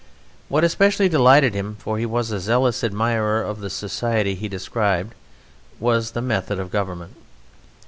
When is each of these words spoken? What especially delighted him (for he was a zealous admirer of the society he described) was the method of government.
What 0.49 0.63
especially 0.63 1.09
delighted 1.09 1.53
him 1.53 1.75
(for 1.77 1.99
he 1.99 2.07
was 2.07 2.31
a 2.31 2.39
zealous 2.39 2.83
admirer 2.83 3.43
of 3.43 3.59
the 3.59 3.69
society 3.69 4.33
he 4.33 4.47
described) 4.49 5.13
was 5.79 6.13
the 6.13 6.23
method 6.23 6.57
of 6.59 6.71
government. 6.71 7.15